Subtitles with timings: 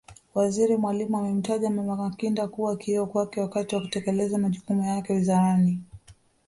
[0.33, 5.79] Waziri Mwalimu amemtaja Mama Makinda kuwa kioo kwake wakati wa kutekeleza majukumu yake Wizarani